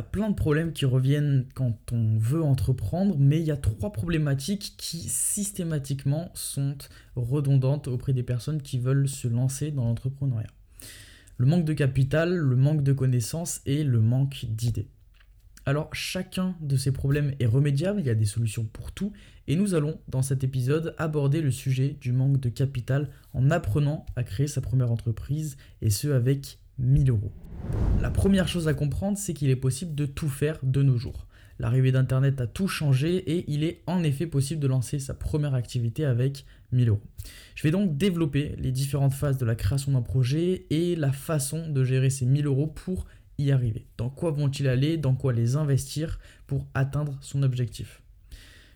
[0.00, 3.92] a plein de problèmes qui reviennent quand on veut entreprendre, mais il y a trois
[3.92, 6.78] problématiques qui systématiquement sont
[7.16, 10.48] redondantes auprès des personnes qui veulent se lancer dans l'entrepreneuriat.
[11.36, 14.88] Le manque de capital, le manque de connaissances et le manque d'idées.
[15.66, 19.12] Alors chacun de ces problèmes est remédiable, il y a des solutions pour tout,
[19.48, 24.06] et nous allons dans cet épisode aborder le sujet du manque de capital en apprenant
[24.16, 27.32] à créer sa première entreprise, et ce avec 1000 euros.
[28.00, 31.26] La première chose à comprendre, c'est qu'il est possible de tout faire de nos jours.
[31.58, 35.54] L'arrivée d'Internet a tout changé et il est en effet possible de lancer sa première
[35.54, 37.02] activité avec 1000 euros.
[37.54, 41.68] Je vais donc développer les différentes phases de la création d'un projet et la façon
[41.68, 43.04] de gérer ces 1000 euros pour
[43.36, 43.86] y arriver.
[43.98, 44.96] Dans quoi vont-ils aller?
[44.96, 48.02] Dans quoi les investir pour atteindre son objectif?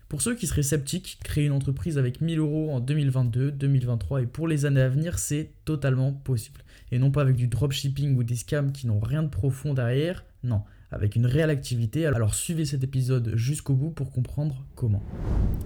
[0.08, 4.26] Pour ceux qui seraient sceptiques, créer une entreprise avec 1000 euros en 2022, 2023 et
[4.26, 6.60] pour les années à venir, c'est totalement possible.
[6.92, 10.24] Et non pas avec du dropshipping ou des scams qui n'ont rien de profond derrière,
[10.42, 12.06] non, avec une réelle activité.
[12.06, 15.02] Alors suivez cet épisode jusqu'au bout pour comprendre comment.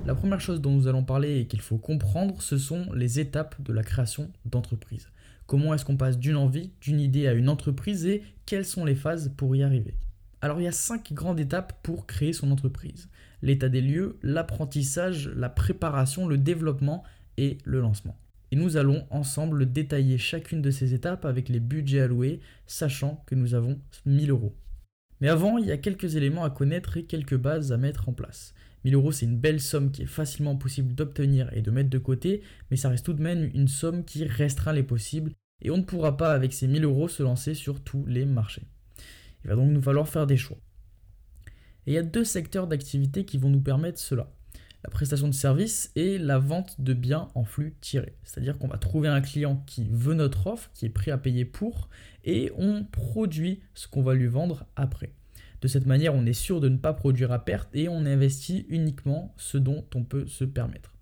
[0.07, 3.61] La première chose dont nous allons parler et qu'il faut comprendre, ce sont les étapes
[3.61, 5.09] de la création d'entreprise.
[5.47, 8.95] Comment est-ce qu'on passe d'une envie, d'une idée à une entreprise et quelles sont les
[8.95, 9.95] phases pour y arriver?
[10.41, 13.09] Alors il y a cinq grandes étapes pour créer son entreprise.
[13.43, 17.05] L'état des lieux, l'apprentissage, la préparation, le développement
[17.37, 18.19] et le lancement.
[18.51, 23.35] Et nous allons ensemble détailler chacune de ces étapes avec les budgets alloués, sachant que
[23.35, 24.57] nous avons 1000 euros.
[25.21, 28.13] Mais avant, il y a quelques éléments à connaître et quelques bases à mettre en
[28.13, 28.55] place.
[28.85, 31.99] 1000 euros, c'est une belle somme qui est facilement possible d'obtenir et de mettre de
[31.99, 35.77] côté, mais ça reste tout de même une somme qui restreint les possibles, et on
[35.77, 38.67] ne pourra pas avec ces 1000 euros se lancer sur tous les marchés.
[39.45, 40.59] Il va donc nous falloir faire des choix.
[41.89, 44.31] Et il y a deux secteurs d'activité qui vont nous permettre cela.
[44.85, 48.13] La prestation de service et la vente de biens en flux tiré.
[48.25, 51.47] C'est-à-dire qu'on va trouver un client qui veut notre offre, qui est prêt à payer
[51.47, 51.89] pour,
[52.27, 55.15] et on produit ce qu'on va lui vendre après.
[55.63, 58.67] De cette manière, on est sûr de ne pas produire à perte et on investit
[58.69, 60.95] uniquement ce dont on peut se permettre.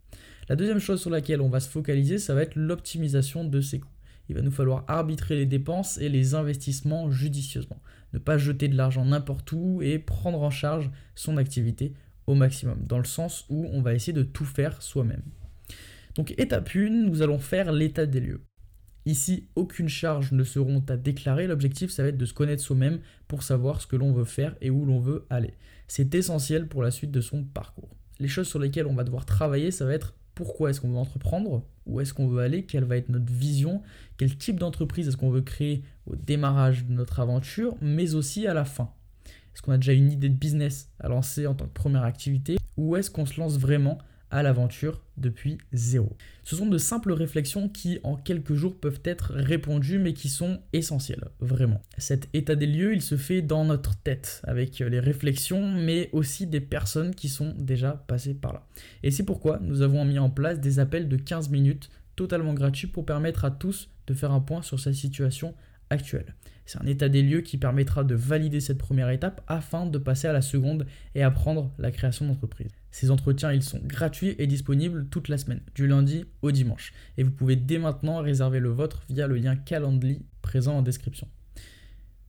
[0.48, 3.80] La deuxième chose sur laquelle on va se focaliser, ça va être l'optimisation de ses
[3.80, 3.88] coûts.
[4.28, 7.80] Il va nous falloir arbitrer les dépenses et les investissements judicieusement.
[8.12, 11.94] Ne pas jeter de l'argent n'importe où et prendre en charge son activité
[12.26, 15.22] au maximum, dans le sens où on va essayer de tout faire soi-même.
[16.16, 18.42] Donc étape 1, nous allons faire l'état des lieux.
[19.04, 21.46] Ici, aucune charge ne seront à déclarer.
[21.46, 22.98] L'objectif, ça va être de se connaître soi-même
[23.28, 25.54] pour savoir ce que l'on veut faire et où l'on veut aller.
[25.86, 27.90] C'est essentiel pour la suite de son parcours.
[28.18, 30.98] Les choses sur lesquelles on va devoir travailler, ça va être pourquoi est-ce qu'on veut
[30.98, 33.82] entreprendre, où est-ce qu'on veut aller, quelle va être notre vision,
[34.18, 38.52] quel type d'entreprise est-ce qu'on veut créer au démarrage de notre aventure, mais aussi à
[38.52, 38.90] la fin.
[39.24, 42.58] Est-ce qu'on a déjà une idée de business à lancer en tant que première activité,
[42.76, 43.96] ou est-ce qu'on se lance vraiment
[44.30, 46.16] à l'aventure depuis zéro.
[46.44, 50.60] Ce sont de simples réflexions qui en quelques jours peuvent être répondues mais qui sont
[50.72, 51.80] essentielles, vraiment.
[51.98, 56.46] Cet état des lieux, il se fait dans notre tête avec les réflexions mais aussi
[56.46, 58.66] des personnes qui sont déjà passées par là.
[59.02, 62.88] Et c'est pourquoi nous avons mis en place des appels de 15 minutes totalement gratuits
[62.88, 65.54] pour permettre à tous de faire un point sur sa situation
[65.90, 66.34] actuelle.
[66.64, 70.26] C'est un état des lieux qui permettra de valider cette première étape afin de passer
[70.26, 72.72] à la seconde et apprendre la création d'entreprise.
[72.98, 76.94] Ces entretiens, ils sont gratuits et disponibles toute la semaine, du lundi au dimanche.
[77.18, 81.28] Et vous pouvez dès maintenant réserver le vôtre via le lien Calendly présent en description.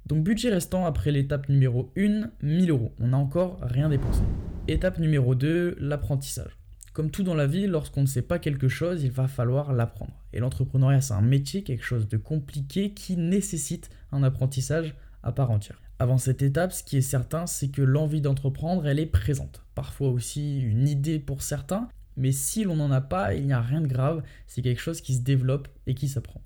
[0.08, 2.94] Donc budget restant après l'étape numéro 1, 1000 euros.
[3.00, 4.24] On n'a encore rien dépensé.
[4.68, 6.58] Étape numéro 2, l'apprentissage.
[6.92, 10.22] Comme tout dans la vie, lorsqu'on ne sait pas quelque chose, il va falloir l'apprendre.
[10.34, 15.50] Et l'entrepreneuriat, c'est un métier, quelque chose de compliqué qui nécessite un apprentissage à part
[15.50, 15.82] entière.
[16.00, 19.64] Avant cette étape, ce qui est certain, c'est que l'envie d'entreprendre, elle est présente.
[19.78, 23.62] Parfois aussi une idée pour certains, mais si l'on n'en a pas, il n'y a
[23.62, 26.42] rien de grave, c'est quelque chose qui se développe et qui s'apprend.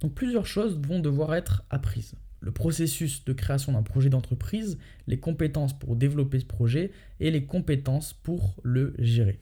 [0.00, 2.12] Donc plusieurs choses vont devoir être apprises.
[2.40, 6.90] Le processus de création d'un projet d'entreprise, les compétences pour développer ce projet
[7.20, 9.40] et les compétences pour le gérer.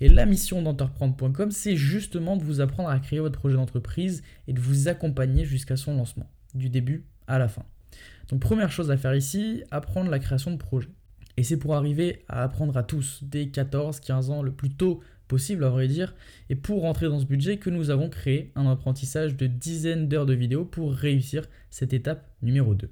[0.00, 4.52] Et la mission d'entreprendre.com, c'est justement de vous apprendre à créer votre projet d'entreprise et
[4.52, 7.64] de vous accompagner jusqu'à son lancement, du début à la fin.
[8.28, 10.88] Donc première chose à faire ici, apprendre la création de projet.
[11.36, 15.64] Et c'est pour arriver à apprendre à tous dès 14-15 ans le plus tôt possible
[15.64, 16.14] à vrai dire,
[16.50, 20.26] et pour rentrer dans ce budget que nous avons créé un apprentissage de dizaines d'heures
[20.26, 22.90] de vidéos pour réussir cette étape numéro 2.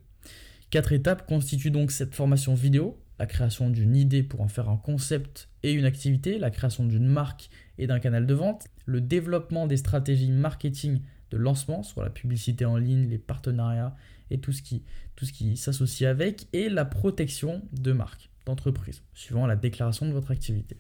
[0.71, 4.79] Quatre étapes constituent donc cette formation vidéo, la création d'une idée pour en faire un
[4.79, 9.67] concept et une activité, la création d'une marque et d'un canal de vente, le développement
[9.67, 11.01] des stratégies marketing
[11.31, 13.95] de lancement, soit la publicité en ligne, les partenariats
[14.31, 14.83] et tout ce qui,
[15.17, 20.77] qui s'associe avec, et la protection de marque, d'entreprise, suivant la déclaration de votre activité.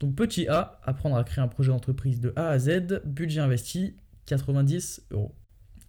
[0.00, 3.96] Donc petit A, apprendre à créer un projet d'entreprise de A à Z, budget investi
[4.26, 5.34] 90 euros.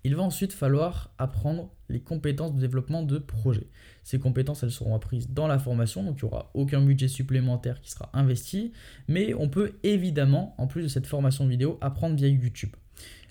[0.05, 3.67] Il va ensuite falloir apprendre les compétences de développement de projet.
[4.03, 7.81] Ces compétences, elles seront apprises dans la formation, donc il n'y aura aucun budget supplémentaire
[7.81, 8.71] qui sera investi,
[9.07, 12.71] mais on peut évidemment, en plus de cette formation vidéo, apprendre via YouTube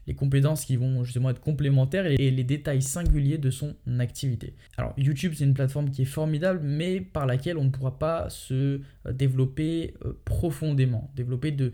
[0.08, 4.54] les compétences qui vont justement être complémentaires et les détails singuliers de son activité.
[4.78, 8.30] Alors YouTube c'est une plateforme qui est formidable mais par laquelle on ne pourra pas
[8.30, 11.72] se euh, développer euh, profondément, développer de,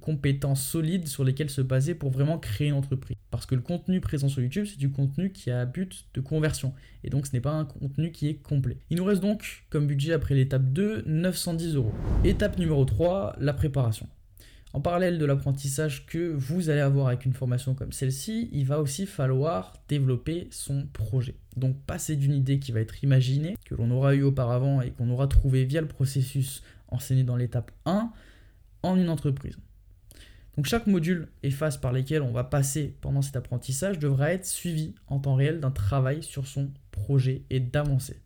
[0.00, 3.16] compétences solides sur lesquelles se baser pour vraiment créer une entreprise.
[3.32, 6.72] Parce que le contenu présent sur YouTube c'est du contenu qui a but de conversion
[7.02, 8.78] et donc ce n'est pas un contenu qui est complet.
[8.88, 11.92] Il nous reste donc comme budget après l'étape 2 910 euros.
[12.24, 14.08] Étape numéro 3 la préparation.
[14.74, 18.80] En parallèle de l'apprentissage que vous allez avoir avec une formation comme celle-ci, il va
[18.80, 21.36] aussi falloir développer son projet.
[21.56, 25.10] Donc passer d'une idée qui va être imaginée, que l'on aura eu auparavant et qu'on
[25.10, 28.10] aura trouvé via le processus enseigné dans l'étape 1,
[28.82, 29.56] en une entreprise.
[30.56, 34.44] Donc chaque module et phase par lesquelles on va passer pendant cet apprentissage devra être
[34.44, 38.18] suivi en temps réel d'un travail sur son projet et d'avancer.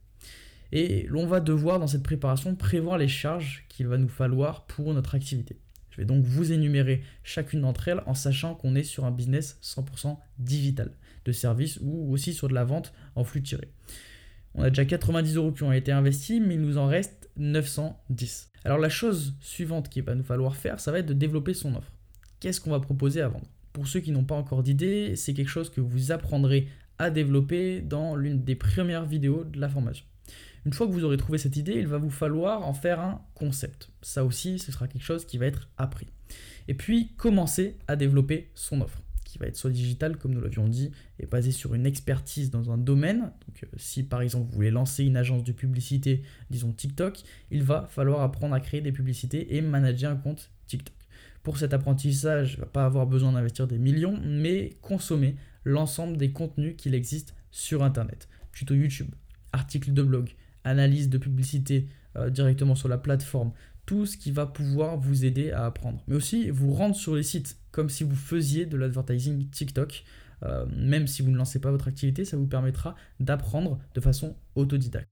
[0.72, 4.94] Et l'on va devoir dans cette préparation prévoir les charges qu'il va nous falloir pour
[4.94, 5.58] notre activité.
[5.98, 9.58] Je vais donc vous énumérer chacune d'entre elles en sachant qu'on est sur un business
[9.64, 10.92] 100% digital,
[11.24, 13.72] de service ou aussi sur de la vente en flux tiré.
[14.54, 18.52] On a déjà 90 euros qui ont été investis, mais il nous en reste 910.
[18.64, 21.74] Alors la chose suivante qu'il va nous falloir faire, ça va être de développer son
[21.74, 21.90] offre.
[22.38, 23.48] Qu'est-ce qu'on va proposer à vendre?
[23.72, 26.68] Pour ceux qui n'ont pas encore d'idée, c'est quelque chose que vous apprendrez
[26.98, 30.04] à développer dans l'une des premières vidéos de la formation.
[30.66, 33.22] Une fois que vous aurez trouvé cette idée, il va vous falloir en faire un
[33.34, 33.90] concept.
[34.02, 36.06] Ça aussi, ce sera quelque chose qui va être appris.
[36.68, 40.68] Et puis, commencer à développer son offre, qui va être soit digitale, comme nous l'avions
[40.68, 43.32] dit, et basée sur une expertise dans un domaine.
[43.46, 47.20] Donc, euh, si par exemple vous voulez lancer une agence de publicité, disons TikTok,
[47.50, 50.94] il va falloir apprendre à créer des publicités et manager un compte TikTok.
[51.42, 56.16] Pour cet apprentissage, il ne va pas avoir besoin d'investir des millions, mais consommer l'ensemble
[56.16, 58.28] des contenus qu'il existe sur Internet.
[58.52, 59.08] Tuto YouTube,
[59.52, 60.34] articles de blog,
[60.68, 63.52] analyse de publicité euh, directement sur la plateforme,
[63.86, 66.02] tout ce qui va pouvoir vous aider à apprendre.
[66.08, 70.04] Mais aussi vous rendre sur les sites comme si vous faisiez de l'advertising TikTok.
[70.44, 74.36] Euh, même si vous ne lancez pas votre activité, ça vous permettra d'apprendre de façon
[74.54, 75.08] autodidacte.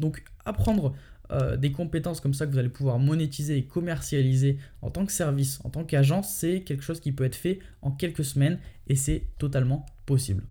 [0.00, 0.94] Donc apprendre
[1.32, 5.12] euh, des compétences comme ça que vous allez pouvoir monétiser et commercialiser en tant que
[5.12, 8.96] service, en tant qu'agence, c'est quelque chose qui peut être fait en quelques semaines et
[8.96, 10.44] c'est totalement possible.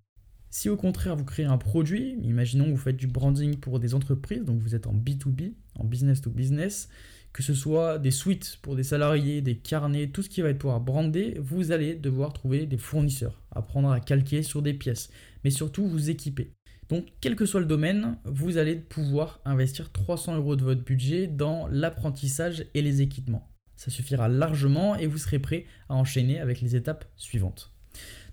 [0.57, 3.93] Si au contraire vous créez un produit, imaginons que vous faites du branding pour des
[3.93, 6.87] entreprises, donc vous êtes en B2B, en business to business,
[7.33, 10.59] que ce soit des suites pour des salariés, des carnets, tout ce qui va être
[10.59, 15.09] pouvoir brander, vous allez devoir trouver des fournisseurs, apprendre à calquer sur des pièces,
[15.43, 16.53] mais surtout vous équiper.
[16.87, 21.27] Donc, quel que soit le domaine, vous allez pouvoir investir 300 euros de votre budget
[21.27, 23.51] dans l'apprentissage et les équipements.
[23.75, 27.75] Ça suffira largement et vous serez prêt à enchaîner avec les étapes suivantes.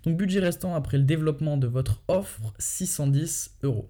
[0.03, 3.89] Donc budget restant après le développement de votre offre, 610 euros.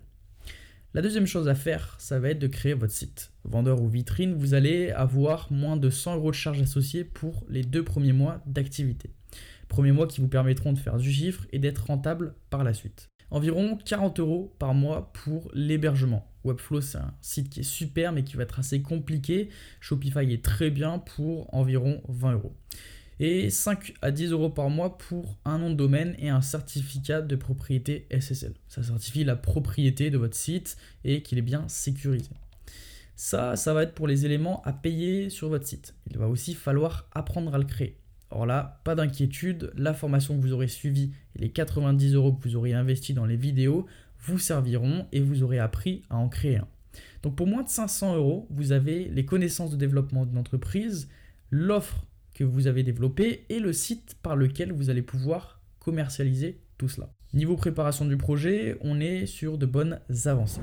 [0.94, 3.32] La deuxième chose à faire, ça va être de créer votre site.
[3.46, 7.64] Vendeur ou vitrine, vous allez avoir moins de 100 euros de charges associées pour les
[7.64, 9.10] deux premiers mois d'activité.
[9.70, 13.10] Premiers mois qui vous permettront de faire du chiffre et d'être rentable par la suite.
[13.32, 16.32] Environ 40 euros par mois pour l'hébergement.
[16.44, 19.50] Webflow, c'est un site qui est super mais qui va être assez compliqué.
[19.80, 22.56] Shopify est très bien pour environ 20 euros
[23.24, 27.22] et 5 à 10 euros par mois pour un nom de domaine et un certificat
[27.22, 28.54] de propriété SSL.
[28.68, 30.76] Ça certifie la propriété de votre site
[31.06, 32.32] et qu'il est bien sécurisé.
[33.16, 35.96] Ça, ça va être pour les éléments à payer sur votre site.
[36.12, 37.96] Il va aussi falloir apprendre à le créer.
[38.30, 42.44] Alors là, pas d'inquiétude, la formation que vous aurez suivie et les 90 euros que
[42.44, 43.86] vous aurez investi dans les vidéos
[44.20, 46.68] vous serviront et vous aurez appris à en créer un.
[47.22, 51.08] Donc pour moins de 500 euros, vous avez les connaissances de développement d'une entreprise,
[51.52, 56.90] l'offre que vous avez développé et le site par lequel vous allez pouvoir commercialiser tout
[56.90, 57.14] cela.
[57.34, 60.62] Niveau préparation du projet, on est sur de bonnes avancées.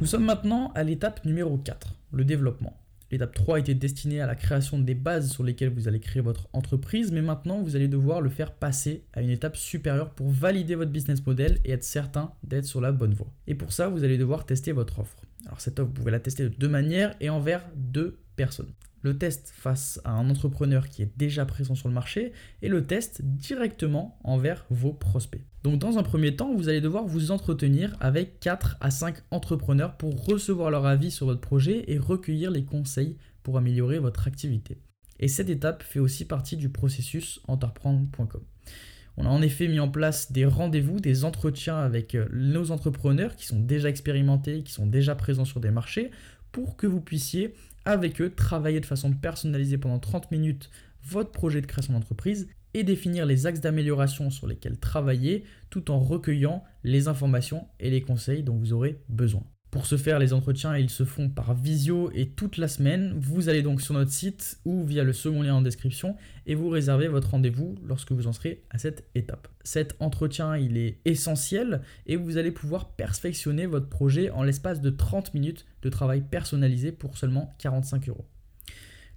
[0.00, 2.80] Nous sommes maintenant à l'étape numéro 4, le développement.
[3.10, 6.48] L'étape 3 était destinée à la création des bases sur lesquelles vous allez créer votre
[6.52, 10.74] entreprise, mais maintenant vous allez devoir le faire passer à une étape supérieure pour valider
[10.74, 13.32] votre business model et être certain d'être sur la bonne voie.
[13.46, 15.22] Et pour ça, vous allez devoir tester votre offre.
[15.46, 18.72] Alors cette offre, vous pouvez la tester de deux manières et envers deux personnes
[19.02, 22.86] le test face à un entrepreneur qui est déjà présent sur le marché et le
[22.86, 25.44] test directement envers vos prospects.
[25.62, 29.96] Donc dans un premier temps, vous allez devoir vous entretenir avec 4 à 5 entrepreneurs
[29.96, 34.78] pour recevoir leur avis sur votre projet et recueillir les conseils pour améliorer votre activité.
[35.18, 38.42] Et cette étape fait aussi partie du processus entreprendre.com.
[39.16, 43.34] On a en effet mis en place des rendez-vous, des entretiens avec euh, nos entrepreneurs
[43.34, 46.10] qui sont déjà expérimentés, qui sont déjà présents sur des marchés,
[46.52, 47.54] pour que vous puissiez
[47.86, 50.70] avec eux, travailler de façon personnalisée pendant 30 minutes
[51.04, 55.98] votre projet de création d'entreprise et définir les axes d'amélioration sur lesquels travailler tout en
[55.98, 59.44] recueillant les informations et les conseils dont vous aurez besoin.
[59.76, 63.12] Pour ce faire, les entretiens, ils se font par visio et toute la semaine.
[63.18, 66.16] Vous allez donc sur notre site ou via le second lien en description
[66.46, 69.48] et vous réservez votre rendez-vous lorsque vous en serez à cette étape.
[69.64, 74.88] Cet entretien, il est essentiel et vous allez pouvoir perfectionner votre projet en l'espace de
[74.88, 78.24] 30 minutes de travail personnalisé pour seulement 45 euros.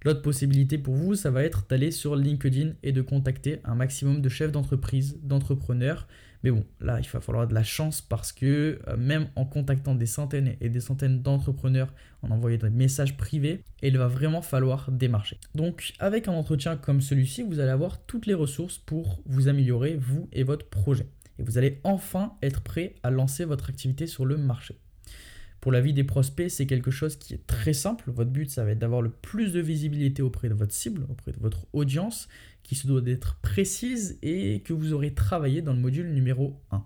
[0.04, 4.20] L'autre possibilité pour vous, ça va être d'aller sur LinkedIn et de contacter un maximum
[4.20, 6.06] de chefs d'entreprise, d'entrepreneurs.
[6.42, 9.94] Mais bon, là, il va falloir de la chance parce que euh, même en contactant
[9.94, 11.92] des centaines et des centaines d'entrepreneurs,
[12.22, 15.38] en envoyant des messages privés, il va vraiment falloir démarcher.
[15.54, 19.96] Donc, avec un entretien comme celui-ci, vous allez avoir toutes les ressources pour vous améliorer,
[19.96, 21.06] vous et votre projet.
[21.38, 24.78] Et vous allez enfin être prêt à lancer votre activité sur le marché.
[25.60, 28.10] Pour la vie des prospects, c'est quelque chose qui est très simple.
[28.10, 31.32] Votre but, ça va être d'avoir le plus de visibilité auprès de votre cible, auprès
[31.32, 32.28] de votre audience,
[32.62, 36.84] qui se doit d'être précise et que vous aurez travaillé dans le module numéro 1.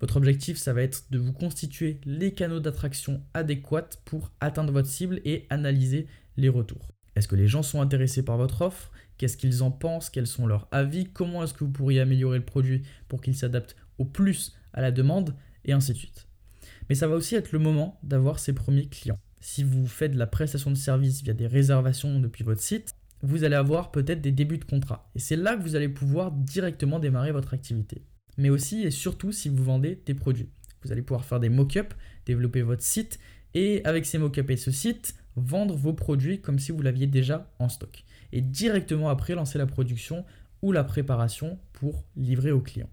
[0.00, 4.88] Votre objectif, ça va être de vous constituer les canaux d'attraction adéquats pour atteindre votre
[4.88, 6.06] cible et analyser
[6.36, 6.88] les retours.
[7.16, 8.90] Est-ce que les gens sont intéressés par votre offre?
[9.16, 10.10] Qu'est-ce qu'ils en pensent?
[10.10, 11.06] Quels sont leurs avis?
[11.06, 14.90] Comment est-ce que vous pourriez améliorer le produit pour qu'il s'adapte au plus à la
[14.90, 15.34] demande?
[15.64, 16.26] Et ainsi de suite
[16.88, 19.18] mais ça va aussi être le moment d'avoir ses premiers clients.
[19.40, 22.93] Si vous faites de la prestation de service via des réservations depuis votre site,
[23.24, 25.10] vous allez avoir peut-être des débuts de contrat.
[25.14, 28.02] Et c'est là que vous allez pouvoir directement démarrer votre activité.
[28.36, 30.50] Mais aussi et surtout si vous vendez des produits.
[30.82, 33.18] Vous allez pouvoir faire des mock-ups, développer votre site
[33.54, 37.50] et avec ces mock-ups et ce site, vendre vos produits comme si vous l'aviez déjà
[37.58, 38.04] en stock.
[38.32, 40.24] Et directement après lancer la production
[40.62, 42.90] ou la préparation pour livrer aux clients.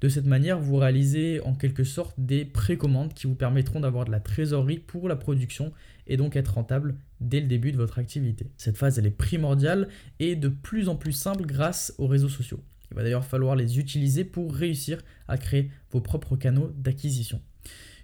[0.00, 4.12] De cette manière, vous réalisez en quelque sorte des précommandes qui vous permettront d'avoir de
[4.12, 5.72] la trésorerie pour la production
[6.08, 8.50] et donc être rentable dès le début de votre activité.
[8.56, 9.88] Cette phase, elle est primordiale
[10.18, 12.60] et de plus en plus simple grâce aux réseaux sociaux.
[12.90, 17.40] Il va d'ailleurs falloir les utiliser pour réussir à créer vos propres canaux d'acquisition.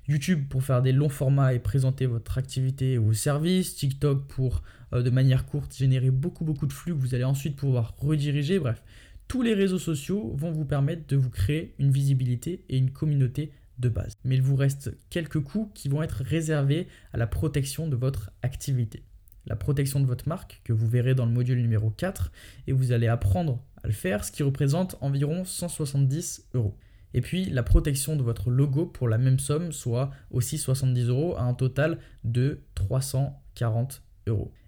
[0.06, 5.02] YouTube pour faire des longs formats et présenter votre activité ou service, TikTok pour euh,
[5.02, 8.82] de manière courte générer beaucoup beaucoup de flux que vous allez ensuite pouvoir rediriger, bref,
[9.28, 13.52] tous les réseaux sociaux vont vous permettre de vous créer une visibilité et une communauté
[13.78, 14.16] de base.
[14.24, 18.30] Mais il vous reste quelques coûts qui vont être réservés à la protection de votre
[18.42, 19.04] activité.
[19.46, 22.32] La protection de votre marque, que vous verrez dans le module numéro 4,
[22.66, 26.76] et vous allez apprendre à le faire, ce qui représente environ 170 euros.
[27.12, 31.36] Et puis la protection de votre logo pour la même somme, soit aussi 70 euros,
[31.36, 34.00] à un total de 340 euros.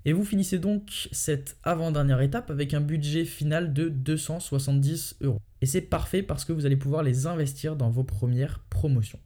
[0.05, 5.41] Et vous finissez donc cette avant-dernière étape avec un budget final de 270 euros.
[5.61, 9.19] Et c'est parfait parce que vous allez pouvoir les investir dans vos premières promotions.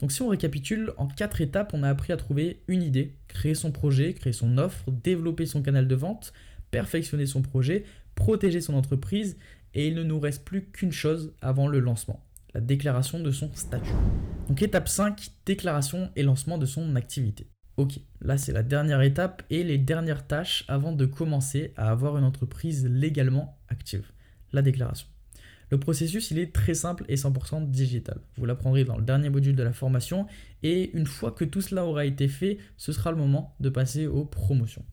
[0.00, 3.54] Donc si on récapitule, en quatre étapes, on a appris à trouver une idée, créer
[3.54, 6.32] son projet, créer son offre, développer son canal de vente,
[6.70, 7.84] perfectionner son projet,
[8.14, 9.36] protéger son entreprise,
[9.74, 12.24] et il ne nous reste plus qu'une chose avant le lancement,
[12.54, 13.92] la déclaration de son statut.
[14.48, 17.46] Donc étape 5, déclaration et lancement de son activité.
[17.76, 22.18] Ok, là c'est la dernière étape et les dernières tâches avant de commencer à avoir
[22.18, 24.12] une entreprise légalement active,
[24.52, 25.06] la déclaration.
[25.70, 28.20] Le processus, il est très simple et 100% digital.
[28.36, 30.26] Vous l'apprendrez dans le dernier module de la formation
[30.62, 34.06] et une fois que tout cela aura été fait, ce sera le moment de passer
[34.06, 34.84] aux promotions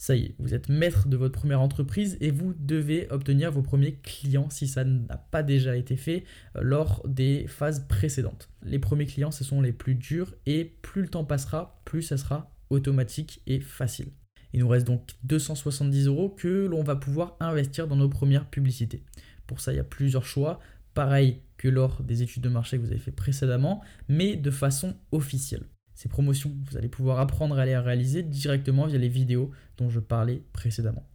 [0.00, 3.60] ça y est, vous êtes maître de votre première entreprise et vous devez obtenir vos
[3.60, 6.24] premiers clients si ça n'a pas déjà été fait
[6.56, 8.48] euh, lors des phases précédentes.
[8.62, 12.16] Les premiers clients, ce sont les plus durs et plus le temps passera, plus ça
[12.16, 14.08] sera automatique et facile.
[14.54, 19.04] Il nous reste donc 270 euros que l'on va pouvoir investir dans nos premières publicités.
[19.46, 20.60] Pour ça, il y a plusieurs choix,
[20.94, 24.96] pareil que lors des études de marché que vous avez fait précédemment, mais de façon
[25.12, 25.66] officielle.
[26.00, 30.00] Ces promotions, vous allez pouvoir apprendre à les réaliser directement via les vidéos dont je
[30.00, 31.06] parlais précédemment.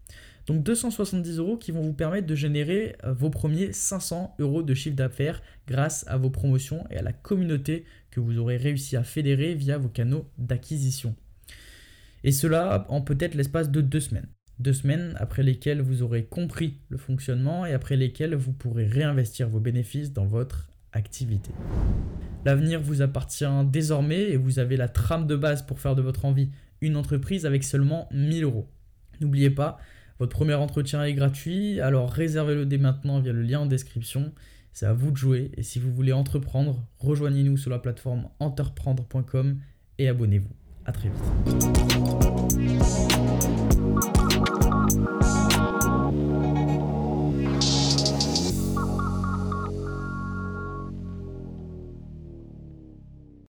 [0.46, 4.76] Donc 270 euros qui vont vous permettre de générer euh, vos premiers 500 euros de
[4.76, 9.04] chiffre d'affaires grâce à vos promotions et à la communauté que vous aurez réussi à
[9.04, 11.16] fédérer via vos canaux d'acquisition.
[12.24, 14.28] Et cela en peut-être l'espace de deux semaines.
[14.60, 19.50] Deux semaines après lesquelles vous aurez compris le fonctionnement et après lesquelles vous pourrez réinvestir
[19.50, 21.50] vos bénéfices dans votre activité.
[22.46, 26.26] L'avenir vous appartient désormais et vous avez la trame de base pour faire de votre
[26.26, 28.70] envie une entreprise avec seulement 1000 euros.
[29.20, 29.80] N'oubliez pas,
[30.20, 34.32] votre premier entretien est gratuit, alors réservez-le dès maintenant via le lien en description.
[34.74, 39.58] C'est à vous de jouer et si vous voulez entreprendre, rejoignez-nous sur la plateforme entreprendre.com
[39.98, 40.54] et abonnez-vous.
[40.86, 41.16] A très vite.